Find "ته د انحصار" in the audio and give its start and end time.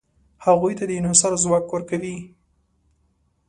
0.79-1.33